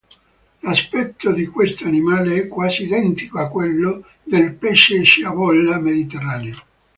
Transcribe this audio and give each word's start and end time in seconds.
L'aspetto 0.63 1.31
di 1.31 1.45
questo 1.45 1.85
animale 1.85 2.35
è 2.35 2.47
quasi 2.47 2.85
identico 2.85 3.37
a 3.37 3.49
quello 3.49 4.07
del 4.23 4.51
pesce 4.55 5.03
sciabola 5.03 5.79
mediterraneo. 5.79 6.57